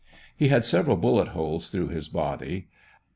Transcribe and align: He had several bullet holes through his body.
He 0.35 0.47
had 0.47 0.65
several 0.65 0.97
bullet 0.97 1.27
holes 1.27 1.69
through 1.69 1.89
his 1.89 2.09
body. 2.09 2.69